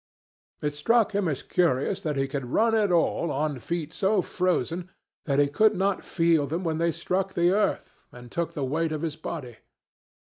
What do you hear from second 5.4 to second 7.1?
could not feel them when they